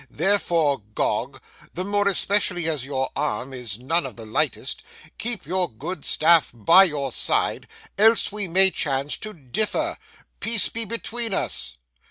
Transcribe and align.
Therefore, 0.09 0.79
Gog, 0.95 1.43
the 1.75 1.85
more 1.85 2.07
especially 2.07 2.67
as 2.67 2.85
your 2.85 3.11
arm 3.15 3.53
is 3.53 3.77
none 3.77 4.03
of 4.07 4.15
the 4.15 4.25
lightest, 4.25 4.81
keep 5.19 5.45
your 5.45 5.69
good 5.69 6.05
staff 6.05 6.49
by 6.55 6.85
your 6.85 7.11
side, 7.11 7.67
else 7.99 8.31
we 8.31 8.47
may 8.47 8.71
chance 8.71 9.15
to 9.17 9.31
differ. 9.31 9.99
Peace 10.39 10.69
be 10.69 10.85
between 10.85 11.35
us! 11.35 11.77